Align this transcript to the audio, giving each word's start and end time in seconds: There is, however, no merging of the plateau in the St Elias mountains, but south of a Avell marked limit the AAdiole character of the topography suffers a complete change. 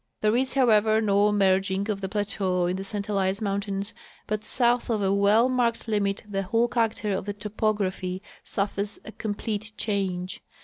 There 0.21 0.35
is, 0.35 0.55
however, 0.55 0.99
no 0.99 1.31
merging 1.31 1.87
of 1.87 2.01
the 2.01 2.09
plateau 2.09 2.65
in 2.65 2.75
the 2.75 2.83
St 2.83 3.07
Elias 3.07 3.39
mountains, 3.39 3.93
but 4.25 4.43
south 4.43 4.89
of 4.89 4.99
a 5.03 5.11
Avell 5.11 5.47
marked 5.47 5.87
limit 5.87 6.23
the 6.27 6.41
AAdiole 6.41 6.71
character 6.71 7.11
of 7.11 7.25
the 7.25 7.33
topography 7.33 8.23
suffers 8.43 8.97
a 9.05 9.11
complete 9.11 9.73
change. 9.77 10.41